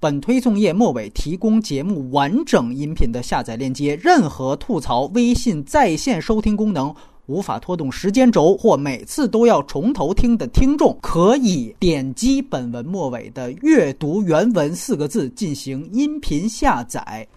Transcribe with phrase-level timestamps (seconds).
[0.00, 3.94] 本推送页末尾提供节目完整音频的下载链接。
[4.02, 6.92] 任何吐槽微信在线收听功能
[7.26, 17.28] 无法拖动时间轴或每次都要重头听的听众，可以点击本文末尾的“阅读原文”四个字进行音频下载。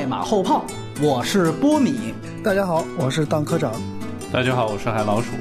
[0.00, 0.64] 反派马后炮，
[1.02, 2.14] 我是波米。
[2.42, 3.70] 大家好，我是当科长。
[4.32, 5.32] 大家好，我是海老鼠。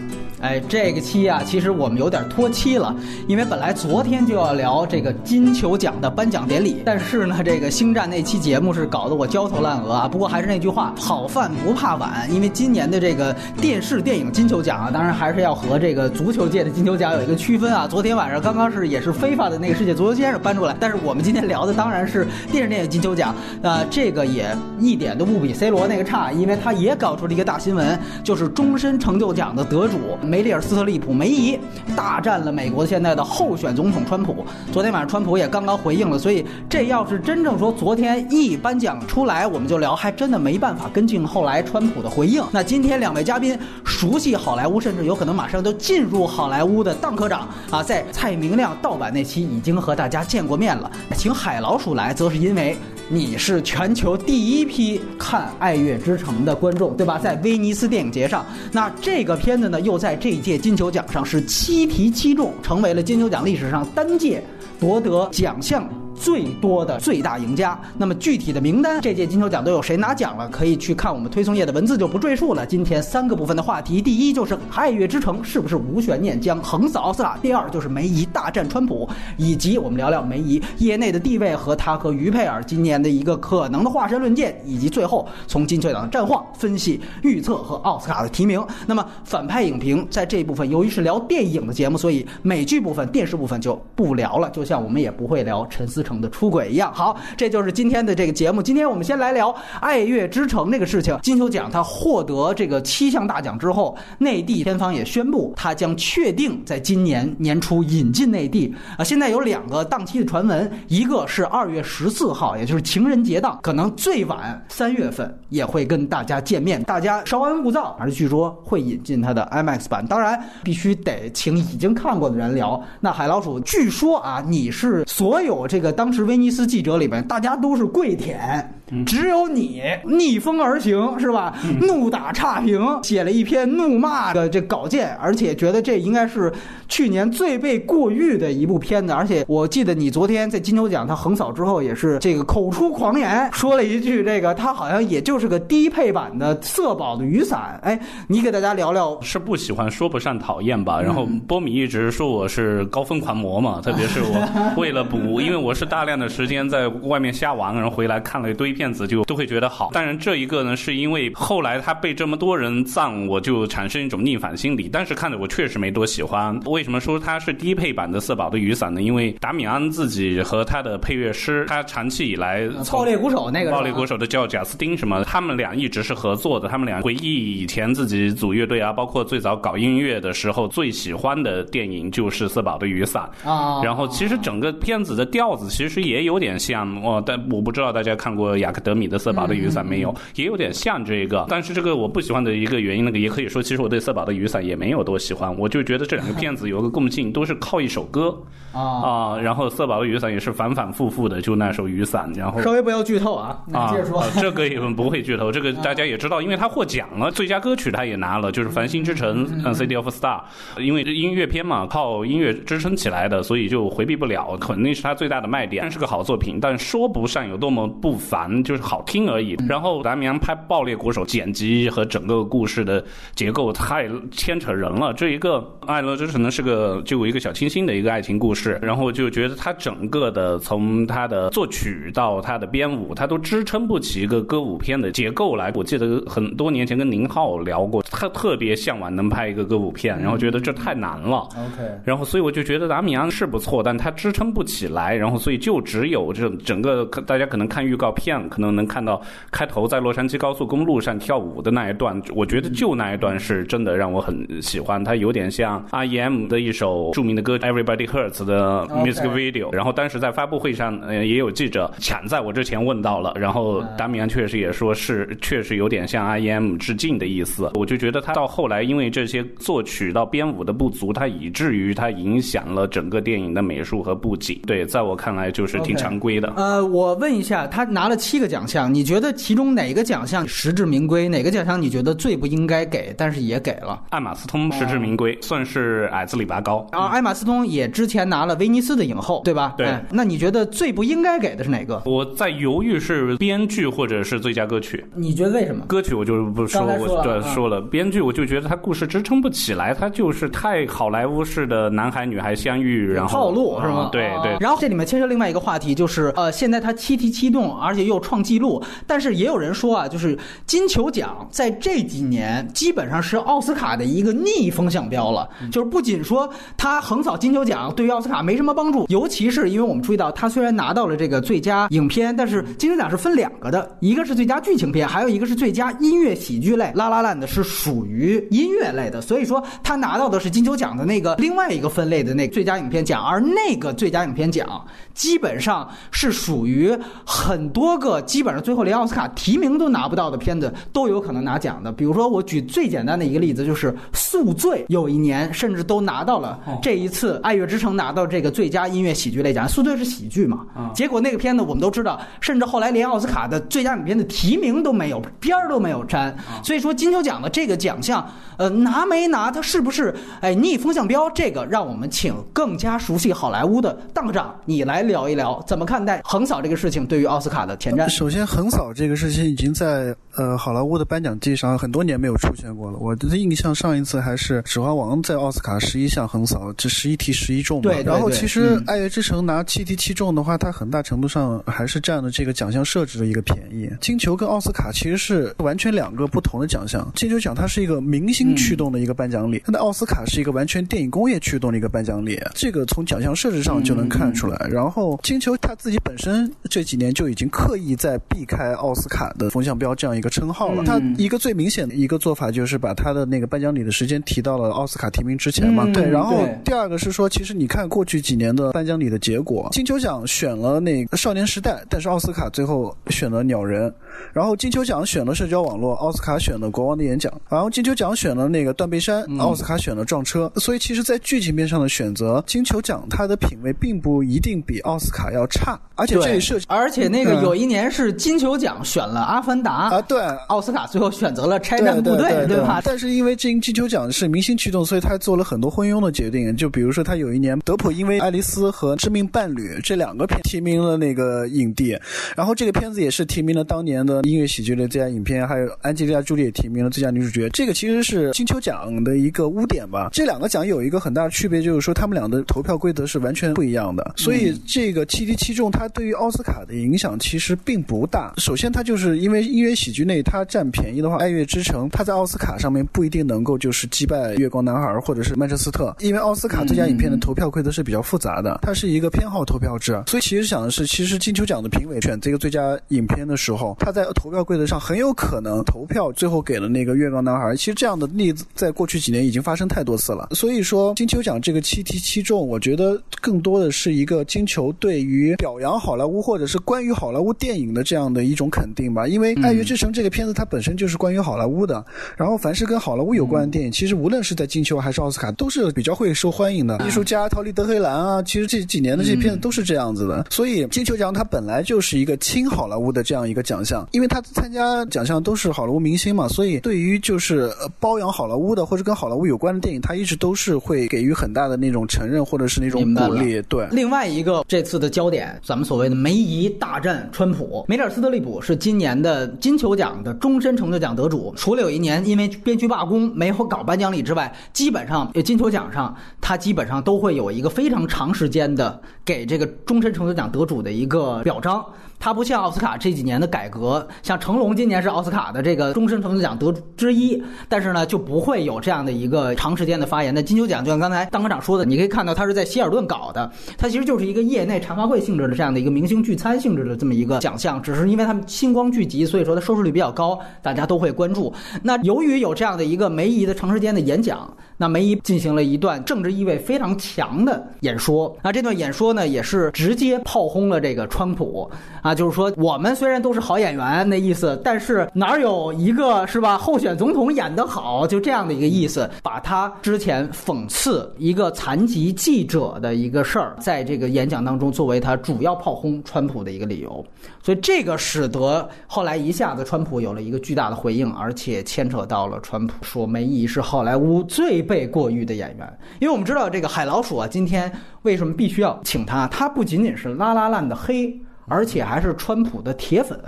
[0.42, 2.96] 哎，这个期啊，其实我们有点拖期了，
[3.28, 10.08] 因为本来昨天就要聊这个金球奖的颁奖典礼，但是呢，这个星战那期节目是搞得我焦头烂额啊。
[10.08, 17.86] 不过还是那句话，好饭不怕晚，因为今年的这个电视电影金球奖啊，当然还是要和这个足球界的金球奖有一个区分啊。
[17.86, 30.18] 昨天晚上刚刚是也是非法的那个世界足球先生颁出来，但是我们今天聊的当然是电视电影金球奖，呃，这个也一点都不比 C 罗那个差，因为他也搞出了一个大新闻，就是终身成就奖的得主。
[30.30, 31.60] 梅丽尔·斯特利普梅姨
[31.96, 34.46] 大战了美国现在的候选总统川普。
[34.72, 42.44] 昨天晚上川普也刚刚回应了，所以这要是真正说昨天一颁奖出来，我们就聊，还真的没办法跟进后来川普的回应。
[42.52, 50.92] 那今天两位嘉宾熟悉好莱坞，甚至有可能马上就进入好莱坞的当科长啊，在蔡明亮盗版那期已经和大家见过面了。
[51.16, 52.78] 请海老鼠来，则是因为
[53.12, 57.18] 你是全球第一批看《爱乐之城》的观众，对吧？
[57.18, 64.44] 在威尼斯电影节上，那这个片子呢，又在这一届金球奖上是七提七中，成为了金球奖历史上单届
[64.80, 65.90] 夺得奖项。
[66.20, 67.80] 最多的最大赢家。
[67.98, 70.50] 那么具体的名单，这届金球奖都有谁拿奖了？
[70.50, 72.66] 可以去看我们推送页的文字，就不赘述了。
[72.66, 77.38] 今天三个部分的话题，第一就是《爱乐之城》是不是无悬念将横扫奥斯卡？
[77.42, 88.62] 第二就是梅姨大战川普，以及我们聊聊梅姨业内的地位和她和于佩尔今年的一个可能的化身论剑，以及最后从金球奖的战况分析、预测和奥斯卡的提名。
[88.86, 94.50] 那么反派影评在这一部分，由于是聊电影的节目，所以美剧部分、电视部分就不聊了。
[94.50, 96.92] 就像我们也不会聊陈思诚的出轨一样。
[96.92, 98.64] 好，这就是今天的这个节目。
[98.64, 101.16] 今天我们先来聊《爱乐之城》这个事情。
[101.22, 108.74] 金球奖它获得这个七项大奖之后，内地片方也宣布，它将确定在今年年初引进内地。
[108.98, 116.82] 啊，现在有两个档期的传闻，一个是二月十四号，也就是情人节档，可能最晚三月份也会跟大家见面。
[116.84, 120.06] 大家稍安勿躁，而据说会引进它的 IMAX 版。
[120.08, 122.82] 当然，必须得请已经看过的人聊。
[123.00, 128.74] 那海老鼠，据说啊，你是所有这个当时威尼斯记者里边，大家都是跪舔。
[129.06, 131.54] 只有你逆风而行是吧？
[131.82, 136.52] 怒打差评，写了一篇怒骂的这稿件，而且觉得这应该是
[136.88, 139.14] 去年最被过誉的一部片子。
[139.14, 147.80] 而且我记得你昨天在金球奖他横扫之后，也是这个口出狂言，说了一句这个他好像也就是个低配版的色宝的雨伞。
[147.84, 151.00] 哎，你给大家聊聊，是不喜欢说不上讨厌吧？
[151.00, 158.70] 然后波米一直说我是高分狂魔嘛，特别是我 为了补，因为我是大量的时间在外面瞎玩，然后回来看了一堆。
[158.70, 164.88] 片子就都会觉得好，当然这一个呢，是因为后来他被这么多人赞，我就产生一种逆反心理。
[164.88, 166.58] 但是看着我确实没多喜欢。
[166.66, 169.02] 为什么说它是低配版的色宝的雨伞呢？
[169.02, 176.70] 因为达米安自己和他的配乐师，他长期以来爆裂鼓手那个爆裂鼓手的叫贾斯汀什么，他们俩一直是合作的。
[176.70, 183.82] 他们俩回忆以前自己组乐队啊，包括最早搞音乐的时候，最喜欢的电影就是色宝的雨伞啊。
[183.84, 198.38] 然后其实整个片子的调子其实也有点像哦，但我不知道大家看过雅克德米的色宝的雨伞没有，也有点像这个，但是这个我不喜欢的一个原因，那个也可以说，其实我对色宝的雨伞也没有多喜欢，我就觉得这两个片子有个共性，都是靠一首歌
[198.76, 210.42] 啊啊，然后色宝的雨伞也是反反复复的，就那首雨伞，然后稍微不要剧透啊，啊，接着说，这个也不会剧透，这个大家也知道，因为他获奖了，最佳歌曲他也拿了，就是《繁星之城》嗯，《City of Star》，
[210.82, 219.04] 因为音乐片嘛，靠音乐支撑起来的，所以就回避不了，肯定是他最大的卖点，是个好作品，但说不上有多么不凡，就是好。
[219.10, 219.58] 听而已。
[219.68, 223.04] 然后达米安拍《爆裂鼓手》，剪辑和整个故事的
[223.34, 225.12] 结构太牵扯人了。
[225.14, 225.58] 这一个
[225.88, 235.72] 《爱乐之城》呢是个就一个小清新的一个爱情故事，然后就觉得他整个的从他的作曲到他的编舞，他都支撑不起一个歌舞片的结构来。
[235.74, 241.48] 我记得很多年前跟宁浩聊过，他特别向往能拍一个歌舞片，然后觉得这太难了。
[241.56, 245.16] OK，然后所以我就觉得达米安是不错，但他支撑不起来。
[245.16, 245.49] 然后所以。
[245.50, 249.20] 所以就只有这整个大家可能看预告片，可能能看到
[249.50, 256.48] 开头在洛杉矶高速公路上跳舞的那一段，我觉得就那一段是真的让我很喜欢，它有点像 R.E.M.
[256.48, 259.74] 的一首著名的歌《Everybody Hurts》的 music video。
[259.74, 266.78] 然后当时在发布会上，呃，也有记者抢在我之前问到了，然后达米安确实也说是确实有点向 R.E.M.
[266.78, 267.72] 致敬的意思。
[267.74, 274.60] 我就觉得他到后来因为这些作曲到编舞的不足，他以至于他影响了整个电影的美术和布景。
[274.68, 276.52] 对，在我看来就是挺常规的。
[276.56, 281.28] 呃，我问一下，他拿了七个奖项，你觉得其中哪个奖项实至名归？
[281.28, 284.02] 哪个奖项你觉得最不应该给，但是也给了？
[284.10, 286.86] 艾玛斯通实至名归，算是矮子里拔高。
[286.92, 289.76] 然后艾玛斯通也之前拿了威尼斯的影后，对吧？
[289.78, 289.88] 对。
[290.10, 292.02] 那你觉得最不应该给的是哪个？
[292.06, 295.06] 我在犹豫是编剧或者是最佳歌曲。
[295.14, 295.86] 你觉得为什么？
[295.86, 297.80] 歌曲我就不说，我对说了。
[297.82, 304.10] 编剧我就觉得他故事支撑不起来，他就是太好莱坞式的男孩女孩相遇，然后套路是吗？
[304.12, 304.58] 对对。
[304.60, 308.84] 然后这里面牵涉另外一个话题，就是呃，现在他七提七动，而且又创纪录。
[309.08, 315.48] 但是也有人说啊，就是金球奖在这几年基本上是奥斯卡的一个逆风向标了。
[315.72, 326.86] 就是不仅说他横扫金球奖对于奥斯卡没什么帮助，尤其是因为我们注意到他虽然拿到了这个最佳影片，但是金球奖是分两个的，一个是最佳剧情片，还有一个是最佳音乐喜剧类。
[326.96, 334.86] 《拉拉烂》的是属于音乐类的，所以说他拿到的是金球奖的那个另外一个分类的那最佳影片奖，而那个最佳影片奖
[335.20, 341.92] 基本上是属于很多个基本上最后连奥斯卡提名都拿不到的片子都有可能拿奖的。
[341.92, 350.66] 比如说，我举最简单的一个例子，就是《宿醉》，有一年甚至都拿到了这一次《爱乐之城》拿到这个最佳音乐喜剧类奖，《宿醉》是喜剧嘛？
[350.96, 356.34] 结果那个片子我们都知道，甚至后来连奥斯卡的最佳影片的提名都没有，边儿都没有沾。
[356.64, 358.26] 所以说，金球奖的这个奖项，
[358.56, 361.30] 呃，拿没拿，它是不是哎逆风向标？
[361.32, 368.08] 这个让我们请更加熟悉好莱坞的邓科长，你来聊一聊，怎么看待横扫这个事情对于奥斯卡的前瞻？
[368.08, 372.98] 首先，横扫这个事情已经在呃好莱坞的颁奖季上很多年没有出现过了。
[372.98, 377.84] 我的印象上一次还是《指环王》在奥斯卡十一项横扫，这十一题十一中嘛。
[377.84, 378.02] 对。
[378.04, 383.90] 然后其实《爱乐之城》拿七题七中的话，它很大程度上还是占了这个奖项设置的一个便宜。
[384.00, 387.06] 金球跟奥斯卡其实是完全两个不同的奖项。
[387.16, 394.56] 金球奖它是一个明星驱动的一个颁奖礼，那奥斯卡是一个完全电影工业驱动的一个颁奖礼，这个从奖项设置上就能看出来。
[394.72, 400.84] 然后金球它自己本身这几年就已经刻意在避开奥斯卡的风向标这样一个称号了。
[400.84, 405.86] 他一个最明显的一个做法就是把他的那个颁奖礼的时间提到了奥斯卡提名之前嘛。
[405.94, 406.10] 对。
[406.10, 413.94] 然后第二个是说，其实你看过去几年的颁奖礼的结果，金球奖选了那个少年时代，但是奥斯卡最后选了鸟人。
[414.34, 417.32] 然后金球奖选了社交网络，奥斯卡选了国王的演讲。
[417.50, 420.52] 然后金球奖选了那个断背山，奥斯卡选了撞车。
[420.56, 425.80] 所以其实，在剧情面上的选择，金球奖它的品味并不一定比奥斯卡要差。
[425.96, 432.82] 而且这里设计，而且那个有一年是金球奖选了《阿凡达》啊，对，奥斯卡最后选择了《拆弹部队》，对吧？
[432.84, 436.58] 但是因为金金球奖是明星驱动，所以他做了很多昏庸的决定。
[436.58, 441.96] 就比如说，他有一年德普因为《爱丽丝》和《致命伴侣》这两个片提名了那个影帝，
[442.36, 447.48] 然后这个片子也是提名了当年的音乐喜剧的最佳影片，还有安吉丽娜·朱莉也提名了最佳女主角。
[447.50, 450.10] 这个其实是金球奖的一个污点吧。
[450.12, 454.14] 这两个奖有一个很大的区别，就是说他们俩的投票规则是完全不一样的。
[454.18, 458.34] 所以这个七敌七中，它对于奥斯卡的影响其实并不大。
[458.38, 470.02] 首先，它就是因为音乐喜剧类它占便宜的话，《爱乐之城》他在奥斯卡上面不一定能够就是击败《月光男孩》或者是《曼彻斯特》，因为奥斯卡最佳影片的投票规则是比较复杂的，它是一个偏好投票制。
[470.08, 477.46] 所以其实想的是，其实金球奖的评委选这个最佳影片的时候，他在投票规则上很有可能投票最后给了那个《月光男孩》。
[477.56, 480.30] 其实这样的例子在过去几年已经发生太多次了。
[480.32, 489.08] 所以说，金球奖这个七提七中，我觉得更多的是一个金球对于表扬好莱坞或者是关于好莱坞电影的这样的一种肯定吧。
[489.08, 491.84] 因为《爱乐之城》这个片子它本身就是关于好莱坞的，
[492.16, 496.80] 然后凡是跟好莱坞有关的电影，其实无论是在金球还是奥斯卡，都是比较会受欢迎的。
[496.86, 500.26] 艺术家逃离德黑兰啊，其实这几年的这些片子都是这样子的。
[500.30, 513.42] 所以金球奖它本来就是一个亲好莱坞的这样一个奖项，因为它参加奖项都是好莱坞明星嘛，所以对于就是包养好莱坞的或者跟好莱坞有关的电影，它一直都是会给予很大的那种承认或者是那种鼓励。
[513.44, 521.34] 对，另外一个这次的焦点，咱们所谓的梅姨大战川普，梅尔斯特利普是今年的金球奖的终身成就奖得主。
[521.38, 531.66] 除了有一年因为编剧罢工没有搞颁奖礼之外，基本上金球奖上他基本上都会有一个非常长时间的给这个终身成就奖得主的一个表彰。
[532.00, 540.14] 它不像奥斯卡这几年的改革，像成龙今年是奥斯卡的这个终身成就奖得之一，但是呢就不会有这样的一个长时间的发言。
[540.14, 551.34] 那金球奖就像刚才当科长说的，你可以看到它是在希尔顿搞的，它其实就是一个业内茶话会性质的这样的一个明星聚餐性质的这么一个奖项，只是因为他们星光聚集，所以说它收视率比较高，大家都会关注。
[551.62, 558.16] 那由于有这样的一个梅姨的长时间的演讲，那梅姨进行了一段政治意味非常强的演说。
[558.22, 561.50] 那这段演说呢，也是直接炮轰了这个川普
[561.82, 576.86] 啊，啊就是说我们虽然都是好演员那意思，但是哪有一个是吧候选总统演得好，就这样的一个意思，把他之前讽刺一个残疾记者的一个事儿，在这个演讲当中作为他主要炮轰川普的一个理由。
[577.24, 589.08] 所以这个使得后来一下子川普有了一个巨大的回应，而且牵扯到了川普说梅姨是好莱坞最被过誉的演员，因为我们知道这个海老鼠啊，今天为什么必须要请他？
[589.08, 590.96] 他不仅仅是拉拉烂的黑。
[591.30, 593.00] 而且还是川普的铁粉，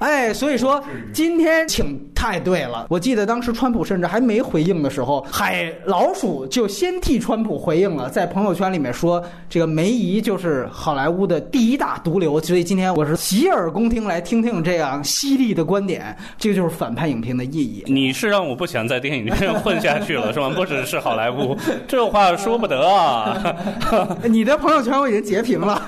[0.00, 2.86] 哎，所以说今天请太对了。
[2.88, 12.40] 我记得当时川普甚至还没回应的时候，海老鼠就先替川普回应了，在朋友圈里面说这个梅姨就是好莱坞的第一大毒瘤。
[12.40, 16.16] 所以今天我是洗耳恭听，来听听这样犀利的观点。
[16.36, 17.82] 这个就是反派影评的意义。
[17.86, 20.50] 你是让我不想在电影院混下去了是吗？
[20.50, 21.56] 不只是好莱坞，
[21.88, 23.56] 这话说不得啊！
[24.28, 25.80] 你的朋友圈我已经截屏了。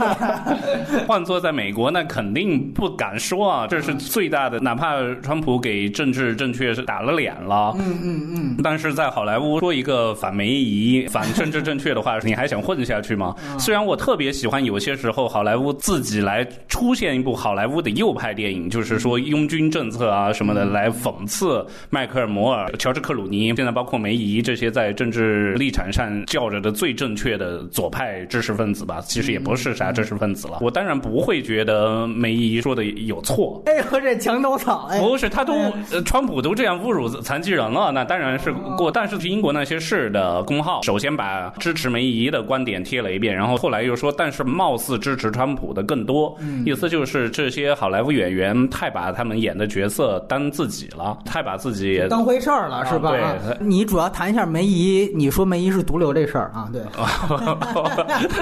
[1.06, 1.64] 换做在美。
[1.64, 4.60] 美国那肯定不敢说啊，这是最大的。
[4.60, 13.34] 哪怕川普给政治正确是打了脸了，嗯嗯嗯，但是在好莱坞说一个反梅姨、反政治正确的话，你还想混下去吗？
[13.58, 30.58] 虽然我特别喜欢有些时候好莱坞自己来出现一部好莱坞的右派电影，就是说拥军政策啊什么的，来讽刺迈克尔·摩尔、乔治·克鲁尼，现在包括梅姨这些在政治立场上叫着的最正确的左派知识分子吧，其实也不是啥知识分子了。
[30.60, 31.54] 我当然不会觉。
[31.54, 35.54] 觉得梅姨说的有错，哎，和这墙头草，哎，不是他都，
[36.14, 38.88] 川普都这样侮辱残疾人了，那当然是过。
[38.88, 46.32] 但是英国那些事的公号首先把支持梅姨的观点贴了一遍，然后后来又说，但是貌似支持川普的更多，
[46.64, 53.10] 意思就是这些好莱坞演员太把他们演的角色当自己了，太把自己当回事儿了，是吧？
[53.10, 56.70] 对，你主要谈一下梅姨，你说梅姨是毒瘤这事儿啊？
[56.72, 56.80] 对，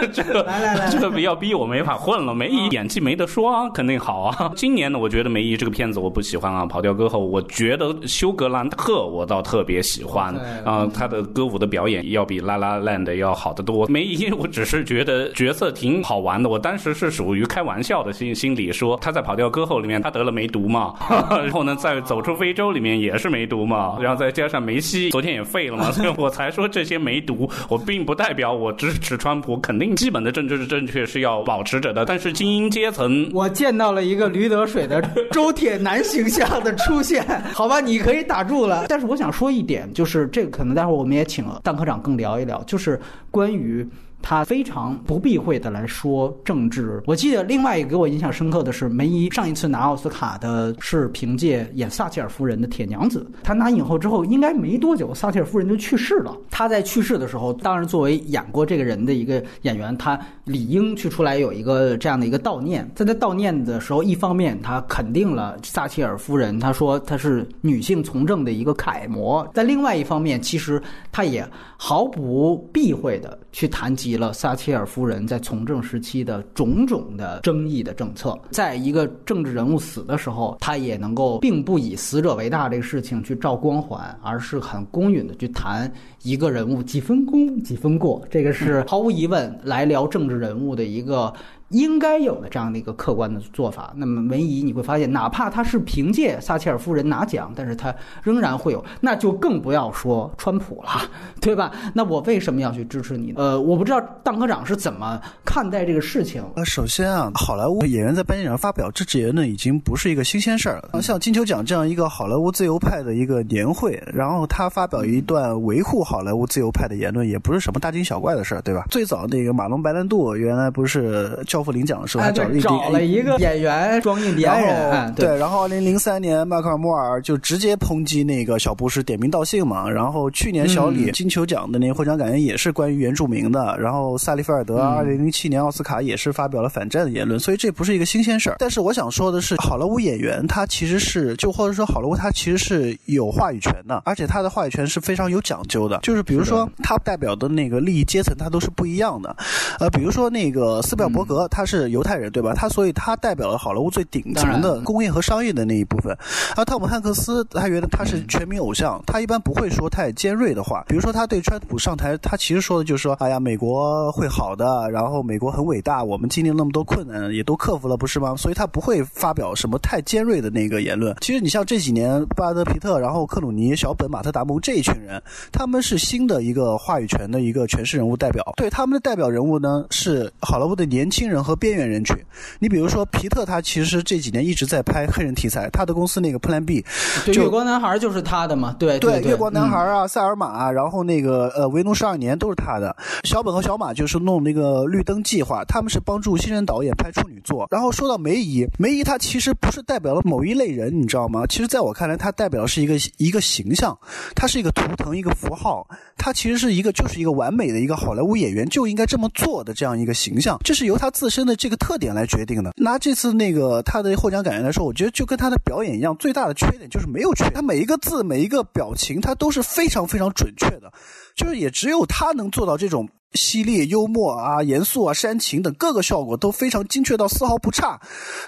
[0.12, 3.00] 这个来来来，这个要逼我没法混了，梅姨演技。
[3.00, 4.52] 没得说啊，肯定好啊。
[4.55, 6.67] 今年呢，我觉得梅姨这个片子我不喜欢啊。
[6.67, 13.87] 跑调歌后，我觉得休格兰特我倒特别喜欢啊，他的歌舞的表演要比拉拉 land 要好得多。
[13.87, 16.49] 梅姨，我只是觉得角色挺好玩的。
[16.49, 20.92] 我当时是属于开玩笑的心心理，说他在跑调歌后里面他得了梅毒嘛，
[21.31, 32.04] 然后呢，在走出非洲里面也是梅毒嘛，然后再加上梅西昨天也废了嘛， 所以我才说这些梅毒，我并不代表我支持川普，肯定基本的政治正确是要保持着的。
[32.04, 35.00] 但是精英阶层，我见到了一个驴得水的
[35.31, 37.25] 周铁男形象的出现，
[37.55, 38.87] 好吧，你可以打住了。
[38.89, 43.87] 但是我想说一点，就是这个可能待会儿我们也请了蛋科长更聊一聊，就是关于。
[44.23, 47.02] 他非常不避讳的来说政治。
[47.07, 53.29] 我记得另外一个给我印象深刻的是梅姨上一次拿奥斯卡的是凭借演撒切尔夫人的铁娘子。
[53.43, 56.37] 她拿影后之后应该没多久，撒切尔夫人就去世了。
[56.49, 62.88] 她在去世的时候，当然作为演过这个人的一个演员，她理应去出来有一个这样的一个悼念。
[62.95, 71.45] 在她悼念的时候，一方面她肯定了撒切尔夫人，她说她是女性从政的一个楷模；在另外一方面，其实她也
[71.76, 74.12] 毫不避讳的去谈及。
[74.16, 85.92] 了撒切尔夫人在从政时期的种种的争议的政策，在一个政治人物死的时候，他也能够并不以死者为大这个事情去照光环，而是很公允的去谈
[86.23, 91.33] 一个人物几分功几分过，这个是毫无疑问来聊政治人物的一个。
[91.73, 93.93] 应该有的这样的一个客观的做法。
[93.97, 100.91] 那么文姨你会发现，哪怕他是凭借撒切尔夫人拿奖，但是他仍然会有，那就更不要说川普了，
[101.41, 101.73] 对吧？
[101.95, 103.33] 那我为什么要去支持你？
[103.37, 106.45] 呃，我不知道当科长是怎么看待这个事情。
[106.57, 111.00] 呃，首先啊，好莱坞演员在颁奖上发表支持言论已经不是一个新鲜事儿了。
[111.00, 118.85] 像金球奖这样一个好莱坞自由派的一个年会，然后他发表一段维护好莱坞自由派的言论，也不是什么大惊小怪的事儿，对吧？
[118.91, 121.62] 最早那个马龙白兰度原来不是教。
[121.62, 125.37] 副领奖的时候，找找了一个演员装印第安人，对。
[125.37, 129.88] 然后，二零零三年，迈克尔·莫尔就直接抨击那个小布什，点名道姓嘛。
[129.88, 133.76] 然后，去年小李金球奖的那个获奖感言也是关于原住民的。
[133.78, 138.57] 然后，萨利菲尔德二零零七年奥斯卡也是发表了反战的言论，所以这不是一个新鲜事儿。
[138.59, 145.99] 但是，我想说的是，好莱坞演员他其实是，就或者说好莱坞他其实是有话语权的，而且他的话语权是非常有讲究的。
[146.02, 149.35] 就是比如说，他代表的那个利益阶层，他都是不一样的。
[149.81, 151.49] 呃，比如说那个斯皮尔伯格。
[151.53, 152.55] 他是犹太人，对吧？
[152.55, 156.17] 他所以他代表了好莱坞最顶层的工业和商业的那一部分。
[156.57, 160.83] 而汤姆汉克斯他觉得他是全民偶像，他一般不会说太尖锐的话。
[160.89, 171.15] 比如说他对川普上台，他其实说的就是说：“哎呀，美国会好的，然后美国很伟大，我们经历那么多困难也都克服了，不是吗？”所以他不会发表什么太尖锐的那个言论。
[171.21, 178.43] 其实你像这几年布拉德皮特，然后克鲁尼、小本、马特达蒙这一群人，他们是新的一个话语权的一个诠释人物代表。
[178.57, 182.17] 对他们的代表人物呢，是好莱坞的年轻人和边缘人群。
[182.61, 186.85] 你比如说皮特，他其实这几年一直在拍黑人题材，他的公司那个 Plan B，
[187.27, 192.95] 就月光男孩就是他的嘛，对对，月光男孩啊，塞尔玛，然后那个呃维农十二年都是他的。
[193.25, 197.67] 小本和小马就是弄那个绿灯计划，他们是帮助新人导演拍处女作。
[197.71, 201.45] 然后说到梅姨，梅姨她其实不是代表了某一类人，你知道吗？
[201.49, 203.97] 其实在我看来，她代表的是一个一个形象，
[204.35, 212.73] 她是一个图腾，一个符号，她其实是一个就是一个完美的一个好莱坞演员就应该这么做的这样一个形象，这是由她自自身的这个特点来决定的。
[212.76, 220.93] 拿这次那个他的获奖感言来说，我觉得就跟他的表演一样，最大的缺点就是没有缺，他每一个字每一个表情，他都是非常非常准确的，
[221.37, 223.09] 就是也只有他能做到这种。
[223.35, 228.01] 犀利、幽默啊、严肃啊、煽情等各个效果都非常精确到丝毫不差，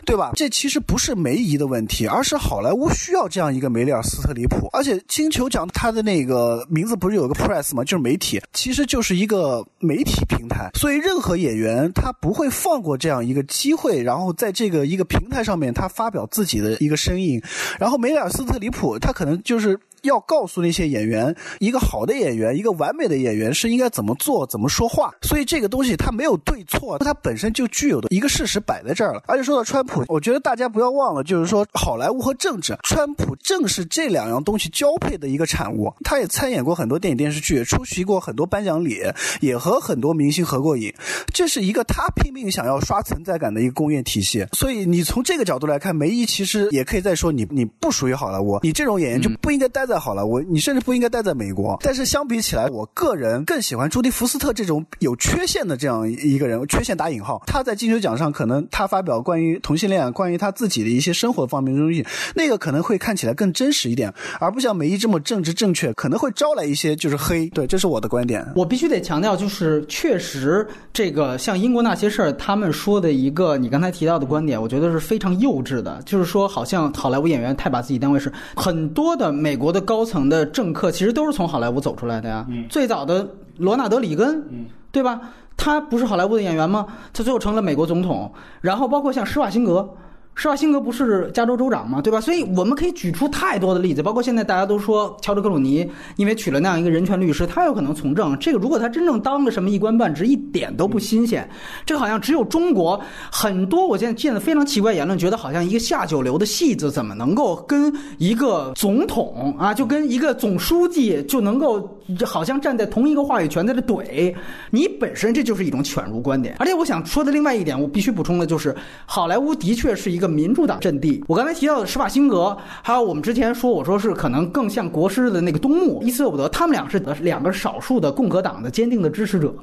[0.04, 0.32] 对吧？
[0.34, 4.68] 这其实不是梅姨的问题，而是好莱坞需要这样一个梅丽尔·斯特里普。
[4.72, 7.82] 而且金球奖它的那个名字不是有个 press 吗？
[7.84, 10.70] 就是媒体，其实就是一个媒体平台。
[10.74, 17.40] 所以任何演员他不会放过这样一个机会，然后在这个一个平台上面他发表自己的一个声音。
[17.78, 19.78] 然后梅丽尔·斯特里普他可能就是。
[20.04, 25.12] 要告诉那些演员，一个好的演员，一个完美的演员是应该怎么做、怎么说话。
[25.22, 29.22] 所以这个东西它没有对错，它本身就具有的一个事实摆在这儿了。
[29.26, 35.92] 而且说到川普，我觉得大家不要忘了，就是说好莱坞和政治，川普正是这两样东西交配的一个产物。
[36.04, 39.00] 他也参演过很多电影电视剧，出席过很多颁奖礼，
[39.40, 40.92] 也和很多明星合过影。
[41.32, 44.46] 这是一个他拼命想要刷存在感的一个工业体系。
[44.52, 49.93] 所以你从这个角度来看，梅姨其实也可以再说你，你不属于好莱坞，你这种演员就不应该待在。
[49.98, 51.78] 好了，我你甚至不应该待在美国。
[51.82, 57.42] 但是相比起来，我个人更喜欢朱迪福斯特这种有缺陷的这样一个人，缺陷打引号。
[57.46, 67.48] 他在金球奖上可能他发表关于同性恋、关于他自己的一些生活方面的东西，那个可能会看起来更真实一点，而不像梅姨这么政治正确，可能会招来一些就是黑。
[67.50, 68.44] 对，这是我的观点。
[68.56, 79.83] 我必须得强调，就是确实这个像英国那些事儿，他们说的一个你刚才提到的观点，我觉得是非常幼稚的，就是说好像好莱坞演员太把自己当回事，很多的美国的。
[79.84, 82.46] 高层的政客其实都是从好莱坞走出来的呀。
[82.68, 85.20] 最早的罗纳德·里根，对吧？
[85.56, 86.86] 他不是好莱坞的演员吗？
[87.12, 88.32] 他最后成了美国总统。
[88.60, 89.88] 然后包括像施瓦辛格。
[90.36, 92.00] 施瓦辛格不是加州州长吗？
[92.02, 92.20] 对吧？
[92.20, 98.36] 所以我们可以举出太多的例子，包括现在大家都说乔治克鲁尼，因为娶了那样一个人权律师，他有可能从政。
[98.38, 101.48] 这个如果他真正当了什么一官半职，一点都不新鲜。
[101.86, 111.88] 这个好像只有中国很多，我现在见的非常奇怪言论，觉得好像一个下九流的戏子怎么能够跟一个总统啊，就跟一个总书记就能够
[112.26, 114.34] 好像站在同一个话语权在这怼？
[114.70, 116.56] 你本身这就是一种犬儒观点。
[116.58, 118.74] 而且我想说的另外一点，我必须补充的就是，
[119.06, 120.23] 好莱坞的确是一个。
[120.28, 129.54] 民主党阵地，我刚才提到的施瓦辛格，还有我们之前说，我说是可能更像国师的那个东木伊斯特伍德，他们俩是两个少数的共和党的坚定的支持者。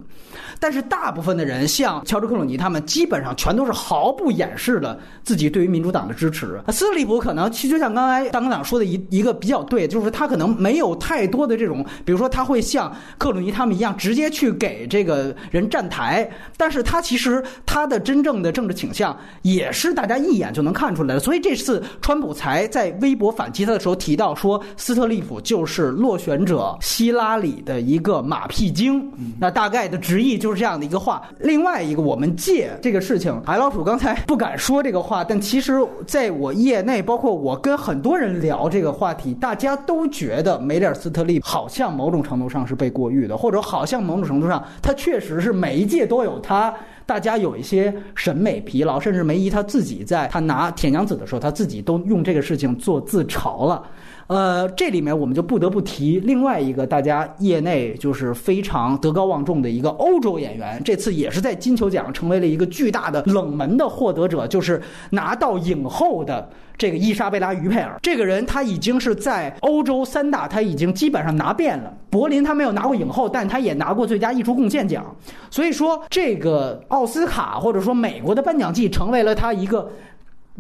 [0.60, 6.62] 但是大部分的人，像乔治克鲁尼他们，基本上全都是毫不掩饰的自己对于民主党的支持。
[6.68, 21.20] 斯特里普可能其实像刚才大科长说的一一个比较对，就是他可能没有太多的这种，比如说他会像克鲁尼他们一样直接去给这个人站台，但是他其实他的真正的政治倾向也是大家一眼就能看出来了。
[21.20, 29.12] 所以这次川普才在微博反击他的时候提到说，斯特利普就是落选者希拉里的一个马屁精。
[29.40, 30.52] 那大概的直译就。
[30.52, 31.22] 是这样的一个话。
[31.40, 46.74] 另外一个，我们借这个事情，白老鼠刚才 不敢说这个话，但其实在我业内，包括我跟很多人聊这个话题，大家都觉得梅丽尔·斯特利好像某种程度上是被过誉的，或者好像某种程度上他确实是每一届都有他，
[47.06, 53.84] 大家有一些审美疲劳，甚至梅姨她自己在她拿铁娘子的时候，她自己都用这个事情做自嘲了。
[54.28, 68.00] 呃，这里面我们就不得不提另外一个大家业内就是非常德高望重的一个欧洲演员，这次也是在金球奖成为了一个巨大的冷门的获得者，就是拿到影后的这个伊莎贝拉·于佩尔。
[68.02, 71.94] 这个人他已经是在欧洲三大，他已经基本上拿遍了。
[72.10, 75.06] 柏林他没有拿过影后，但他也拿过最佳艺术贡献奖。
[75.50, 79.90] 所以说，这个奥斯卡或者说美国的颁奖季成为了他一个。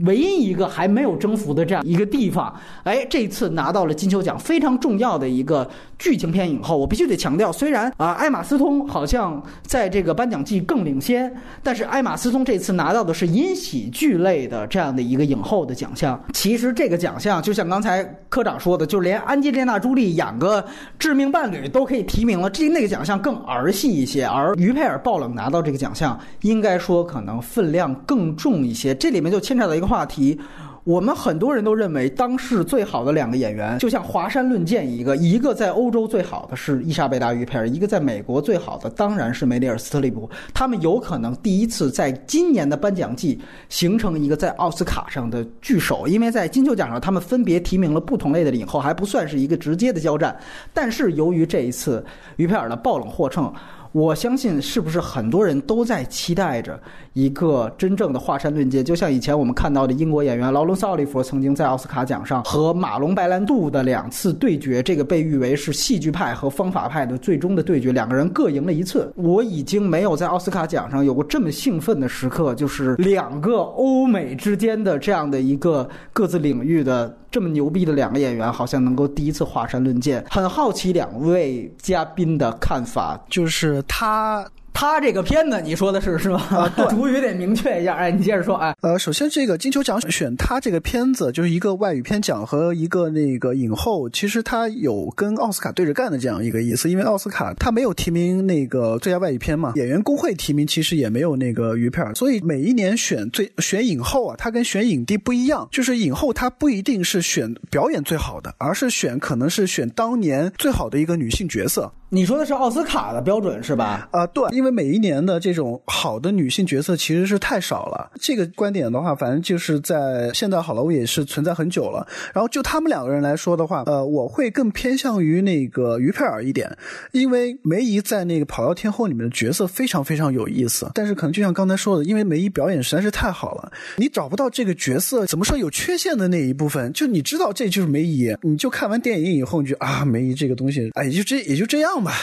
[0.06, 6.78] 唯一一个还没有征服的这样一个地方，哎，这次拿到了金球奖非常重要的一个剧情片影后。
[6.78, 16.22] 我必须得强调，虽然啊，艾玛斯通好像在这个颁奖季更领先，但是艾玛斯通这次拿到的是因喜剧类的这样的一个影后的奖项。
[16.34, 20.64] 其实这个奖项就像刚才科长说的，就连安吉丽娜·朱莉演个
[20.98, 24.26] 致命伴侣都可以提名了，这那个奖项更儿戏一些。
[24.26, 28.96] 而于佩尔·爆冷拿到这个奖项，应该说可能分量更重一些。
[28.96, 30.39] 这里面就牵扯到一个话题。
[30.84, 40.27] 我们很多人都认为，当世最好的两个演员就像华山论剑一个，一个在欧洲最好的是伊莎贝拉·于佩尔，一个在美国最好的当然是梅丽尔·斯特利普。
[40.56, 50.36] 他们有可能第一次在今年的颁奖季形成一个在奥斯卡上的聚首，因为在金球奖上他们分别提名了不同类的影后，还不算是一个直接的交战。
[50.73, 52.04] 但是由于这一次
[52.38, 53.54] 于佩尔的爆冷获胜。
[53.91, 56.80] 我相信，是不是很多人都在期待着
[57.13, 58.84] 一个真正的华山论剑？
[58.84, 69.12] 就像以前我们看到的英国演员劳伦斯·奥利弗曾经在奥斯卡奖上和马龙·白兰度的两次对决，这个被誉为是戏剧派和方法派的最终的对决，两个人各赢了一次。
[69.15, 77.17] 我已经没有在奥斯卡奖上有过这么兴奋的时刻，就是两个欧美之间的这样的一个各自领域的。
[77.32, 83.20] 这么牛逼的两个演员，好像能够第一次华山论剑，很好奇两位嘉宾的看法。
[83.30, 84.46] 就是他。
[84.73, 86.38] 他这个片子，你说的是是吧？
[86.49, 87.95] 啊，对， 主语得明确一下。
[87.95, 88.55] 哎，你接着说。
[88.55, 96.89] 哎，呃，首先这个金球奖选他这个片子，就是一个外语片奖和一个那个影后，其实他有跟奥斯卡对着干的这样一个意思。
[96.89, 111.91] 因为奥斯卡他没有提名那个最佳外语片嘛，演员工会提名其实也没有那个于佩尔，所以每一年选最选影后啊，他跟选影帝不一样，就是影后她不一定是选表演最好的，而是选可能是选当年最好的一个女性角色。
[112.13, 114.10] 你说的是奥斯卡的标准是吧？
[114.12, 118.12] 啊，对，因为每一年的这种好的女性角色其实是太少了。
[118.19, 122.06] 这个观点的话，反正就是在现在好莱坞也是存在很久了。
[122.34, 126.69] 然后就他们两个人来说的话，呃，我会更偏向于那个于佩尔一点，
[127.13, 130.91] 因为梅姨在那个《跑调天后》里面的角色非常非常有意思。
[130.93, 142.01] 但是可能就像刚才说的，因为梅姨表演实在是太好了，你找不到这个角色怎么说有缺陷的那一部分，就你知道这就是梅姨，你就看完电影以后你就啊，梅姨这个东西，哎，也就这也就这样。
[142.04, 142.14] 吧，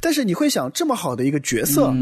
[0.00, 1.92] 但是你会想，这么好的一个角色，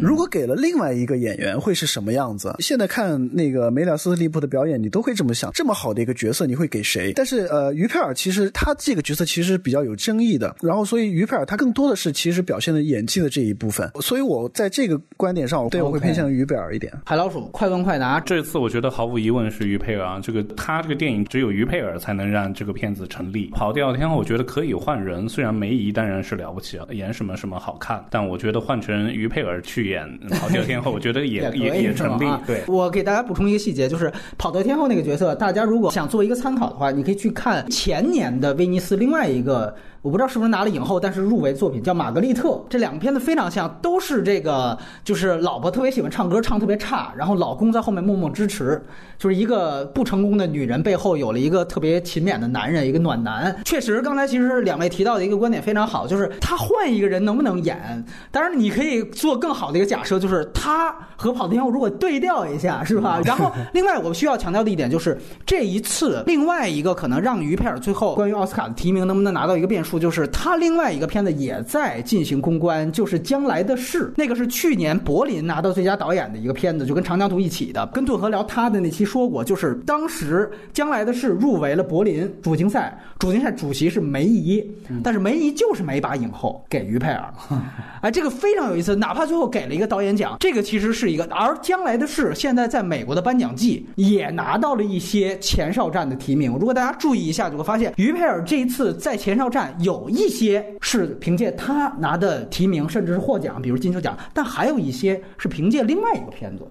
[0.00, 2.54] 如果给了另外一个演员，会是什么样子？
[2.58, 7.12] 现在看那个梅尔斯特利普的表演，你都会这么想：这么好的一个角色，你会给谁？
[7.14, 10.54] 但是，呃，于佩尔其实他这个角色其实比较有争议的。
[10.62, 13.90] 然后，所以于佩尔他更多的是其实表现的演技的这一部分。
[14.00, 16.92] 所以我在这个观点上，我对我会偏向于于佩尔一点。
[17.04, 18.18] 海老鼠，快问快答。
[18.20, 20.20] 这次我觉得毫无疑问是于佩尔啊。
[20.22, 23.50] 这个他这个电影只有于佩尔才能让这个片子成立。
[23.50, 25.28] 跑第二天，我觉得可以换人。
[25.28, 26.69] 虽然梅姨当然是了不起。
[26.90, 32.26] 演什么什么好看，但我觉得换成于佩尔去演跑调天后， 我觉得也也也成立。
[32.46, 39.74] 对，我给大家补充一个细节，就是跑调天后那个角色，大家如果想做一个参考的话，你可以去看前年的威尼斯另外一个。
[40.02, 42.48] 我不知道是不是拿了影后，但是入围作品叫《玛格丽特》。
[42.70, 48.82] 这两个片子非常像，都是这个，就是老婆特别喜欢唱歌，唱特别差，然后老公在后面默默支持，
[49.18, 53.54] 就是一个不成功的女人背后有了一个特别勤勉的男人，一个暖男。
[53.62, 58.02] 确实，刚才其实两位提到的一个观点非常好，就是他换一个人能不能演？
[58.30, 63.20] 当然，你可以做更好的一个假设，就是他和跑天后如果对调一下，是吧？
[63.22, 69.89] 然后， 另外我需要强调的一点就是，这一次另外一个可能让于佩尔最后关于奥斯卡的提名能不能拿到一个变数。
[69.98, 77.86] 就是他另外一个片子也在进行公关，就是《将来的事》，那个是去年柏林拿到最佳导演的一个片子，就跟长江图一起的。
[77.92, 84.64] 跟顿河聊他的那期说过，就是当时《将来的事》入围了柏林主竞赛，主竞赛主席是梅姨，
[85.02, 87.32] 但是梅姨就是没把影后给于佩尔。
[88.02, 91.24] 哎，这个非常有意思，哪怕最后给了一个导演奖，这个其实是一个。
[91.30, 96.52] 而《将来的事》现在在美国的颁奖季也拿到了一些前哨战的提名。
[96.52, 99.74] 如果大家注意一下，就会发现于佩尔这一次在前哨战。
[99.82, 106.66] 有一些是凭借他拿的提名，甚至是获奖，比如金球奖，但还有一些是凭借另外一个片子。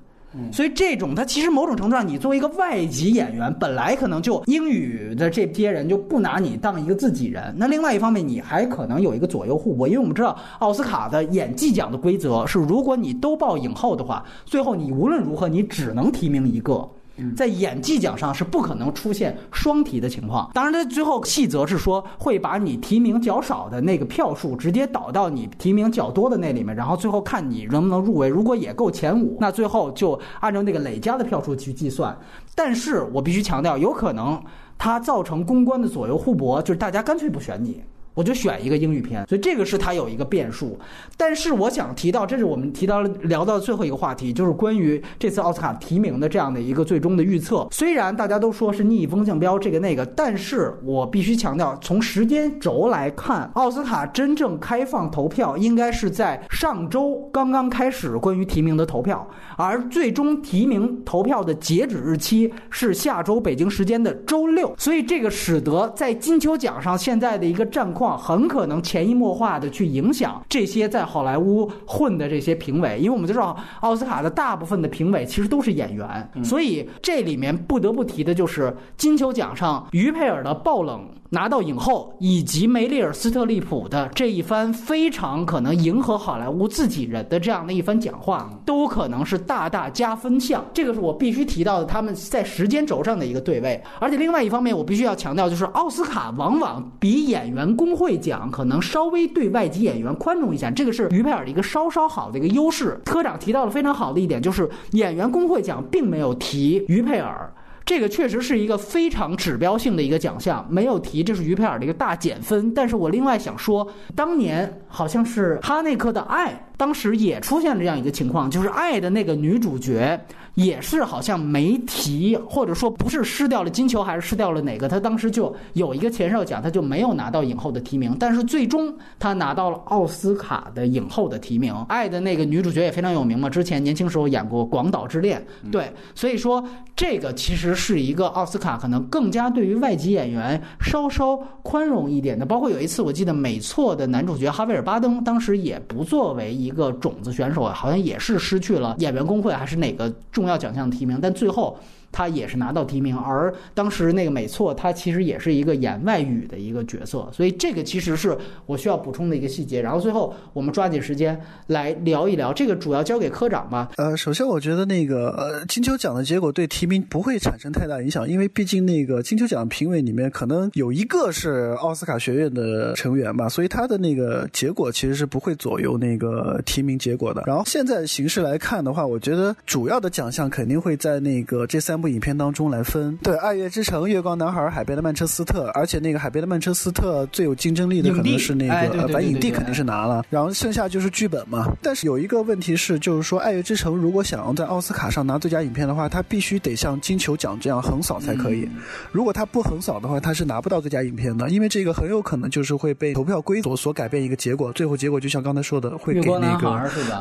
[0.52, 7.52] 所以这种他其实某种程度上，你作为一个外籍演员，本来可能就英语的这些人就不拿你当一个自己人。
[7.58, 16.88] 那另外一方面，你还可能有一个左右互搏，因为我们知道奥斯卡的演技奖的规则是，如果你都报影后的话，最后你无论如何你只能提名一个。
[17.36, 20.50] 在演技奖上是不可能出现双提的情况。
[20.54, 28.28] 当然，他最后细则是说会把你提名较少的那个票数直接导到你提名较多的那里面，然后最后看你能不能入围。
[28.28, 32.18] 如果也够前五，那最后就按照那个累加的票数去计算。
[32.56, 34.42] 但是我必须强调，有可能
[34.78, 37.84] 它造成公关的左右互搏，就是大家干脆不选你。
[38.20, 40.78] 我就选一个英语片，所以这个是它有一个变数。
[41.16, 47.66] 但是我想提到，这是我们提到聊到最后一个话题，就是关于这次奥斯卡提名的这样的一个最终的预测。
[47.72, 64.76] 虽然大家都说是逆风向标这个那个，但是我必须强调，从时间轴来看，奥斯卡真正开放投票应该是在上周刚刚开始关于提名的投票，而最终提名投票的截止日期是下周北京时间的周六。
[64.78, 81.08] 所以这个使得在金球奖上现在的一个战况，很可能潜移默化的去影响这些在好莱坞混的这些评委，因为我们都知道奥斯卡的大部分的评委其实都是演员，所以这里面不得不提的就是金球奖上于佩尔的爆冷。
[81.32, 90.66] 拿到影后，以及梅丽尔·斯特利普的这一番非常可能迎合好莱坞自己人的这样的一番讲话，都可能是大大加分项。
[90.74, 93.80] 这个是我必须提到的，他们在时间轴上的一个对位。
[94.00, 103.00] 而且另外一方面，我必须要强调，就是奥斯卡往往比演员工会奖可能稍微对外籍演员宽容一些，这个是于佩尔的一个稍稍好的一个优势。
[103.06, 107.54] 科长提到了非常好的一点，就是演员工会奖并没有提于佩尔。
[107.90, 112.72] 这个确实是一个非常指标性的一个奖项，没有提，这是于佩尔的一个大减分。
[112.72, 116.68] 但是我另外想说，当年好像是哈内克的爱。
[116.78, 120.18] 当时也出现了这样一个情况，就是《爱》的那个女主角
[120.60, 124.88] 也是好像没提，或者说不是失掉了金球，还是失掉了哪个？
[124.88, 131.74] 他当时就有一个前哨奖，他就没有拿到影后的提名，但是最终他拿到了奥斯卡的影后的提名。
[131.88, 136.64] 《爱》的那个女主角也非常有名嘛，之前年轻时候演过《广岛之恋》，对，所以说
[136.96, 142.46] 这个其实是一个奥斯卡可能更加对于外籍演员稍稍宽容一点的。
[142.46, 146.70] 包括有一次我记得美错的男主角哈维尔·巴登当时也不作为一。
[146.70, 151.78] 一个种子选手好像也是失去了演员工会还是哪个重要要奖项提名，但最后。
[152.12, 159.80] 他也是拿到提名，而当时那个美错，他其实也是一个演外语的一个角色，所以这个其实是我需要补充的一个细节。
[159.80, 163.92] 然后最后我们抓紧时间来聊一聊这个，主要交给科长吧。
[163.98, 177.44] 呃，首先我觉得那个呃金球奖的结果对提名不会产生太大影响，因为毕竟那个金球奖评委里面可能有一个是奥斯卡学院的成员吧，所以他的那个结果其实是不会左右那个提名结果的。
[177.46, 181.99] 然后现在形势来看的话，我觉得主要的奖项肯定会在那个这三。
[182.02, 191.68] 部影片当中来分，对《爱乐之城》《月光男孩》《海边的曼彻斯特》，而且那个《海边的曼彻斯特》最有竞争力的可能是那个，反正影帝肯定是拿了，然后剩下就是剧本嘛。
[191.82, 198.70] 但是有一个问题是，就是说《爱乐之城》如果想要在奥斯卡上拿最佳影片的话，它必须得像金球奖这样横扫才可以。
[199.12, 206.70] 如果它不横扫的话，它是拿不到最佳影片的，因为这个很有可能就是会被投票规则所改变一个结果，最后结果就像刚才说的，会给那个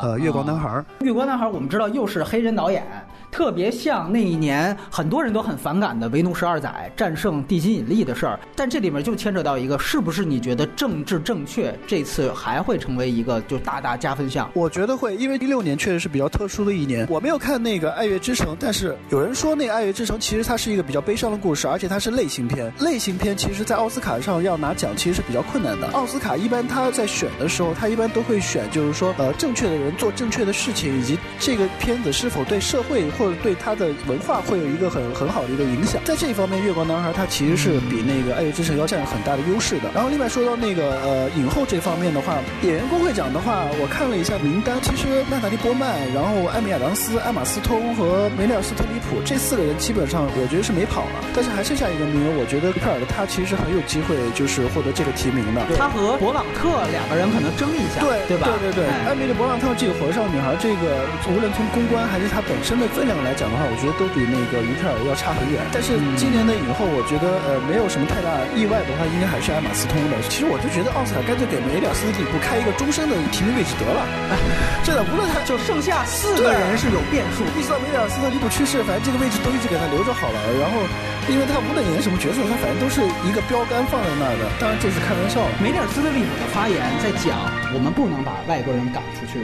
[0.01, 0.69] 呃《月光男孩》。
[1.05, 2.83] 《月光男孩》我们知道又是黑人导演。
[3.31, 14.49] 特别像那一年很多人都很反感的《维奴十二载》战胜地心引力的事儿，但这里面就牵扯到一个，是不是你觉得政治正确这次还会成为一个就大大加分项？
[14.53, 17.05] 我觉得会，因为一六年确实是比较特殊的一年。
[17.09, 22.71] 我没有看那个《爱乐之城》，但是有人说那《爱乐之城》其实它是一个比较悲伤的故事，而且它是类型片。
[22.79, 25.87] 类型片其实，在奥斯卡上要拿奖其实是比较困难的。
[25.91, 32.99] 奥斯卡一般他在选的时候，他一般都会选，就是说呃正确的人做正确的事情，以及这个片子是否对社会。
[33.19, 39.91] 或者对他的文化会有一个很很好的一个影响，在这一方面，《月光男孩》他其实是比那个《爱乐之城》要占有很大的优势的。
[39.93, 55.59] 然后，另外说到那个呃影后这方面的话，演员工会奖的话，我看了一下名单，其实娜塔莉波曼、然后艾米亚当斯、艾玛斯通和梅丽尔斯特里普这四个人基本上我觉得是没跑了，但是还剩下一个名额，我觉得佩尔的他其实很有机会就是获得这个提名的。
[55.75, 58.47] 他和勃朗特两个人可能争一下，对对吧？
[58.63, 63.08] 对对对，艾米丽勃朗特这个火烧女孩，这个无论从公关还是她本身的分。
[63.09, 65.57] 量来讲的话，我觉得都比那个于佩尔要差很远。
[65.73, 70.21] 但是今年的影后，我觉得呃没有什么太大意外的话，应该还是艾玛斯通的。
[70.29, 74.05] 其实我就觉得奥斯卡干脆给梅尔斯蒂普开一个终身的提名位置得了。
[74.85, 80.37] 真的，无论他就剩下四个人是有变数，一直到梅尔斯特里普去世，反正这个位置都一直给他留着好了。
[80.61, 80.85] 然后，
[81.25, 84.45] 因为他无论演什么角色，他反正都是一个标杆放在那儿的。
[84.61, 85.41] 当然这是开玩笑。
[85.57, 89.41] 梅尔斯特里普的发言在讲，我们不能把外国人赶出去。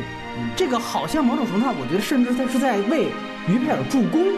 [0.56, 3.08] 这个好像某种程度上，我觉得甚至他是在为。
[3.46, 4.34] 于佩尔助攻，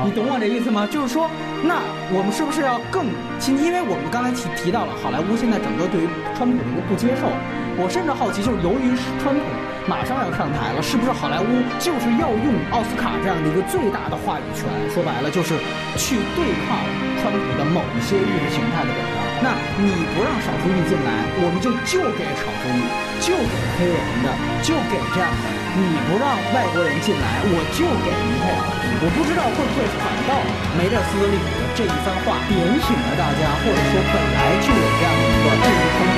[0.00, 0.88] 你懂我这意思吗？
[0.88, 1.28] 就是说，
[1.60, 1.76] 那
[2.08, 3.04] 我们是不是要更
[3.36, 3.52] 亲？
[3.60, 7.28] 因为我们刚才提提到了好莱坞现在整个对于川普的一个不接受，
[7.76, 9.44] 我甚至好奇，就是由于川普
[9.84, 14.64] 马上要上台了，是不是好莱坞就是要用奥斯卡这样的一个最大的话语权？
[14.88, 15.52] 说白了，就是
[16.00, 16.80] 去对抗
[17.20, 19.15] 川普的某一些意识形态的表达。
[19.44, 21.10] 那你不让少数裔进来，
[21.44, 22.80] 我们就就给少数裔，
[23.20, 24.32] 就给黑人的，
[24.64, 25.44] 就给这样的。
[25.76, 28.48] 你不让外国人进来，我就给一块。
[28.96, 30.40] 我不知道会不会反倒
[30.80, 36.16] 没点私利的这一番话点醒了大家，或者说本来就有这样的一个政治不利。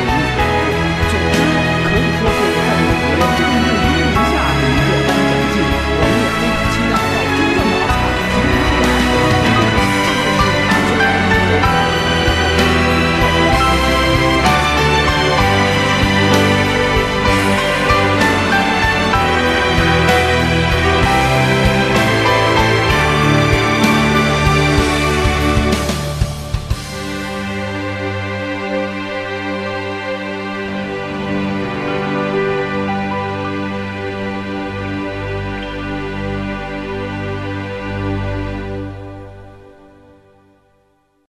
[1.11, 1.43] 总之，
[1.91, 5.11] 可以说是在美国政治低迷下的一个转
[5.51, 6.68] 机，我们也可以。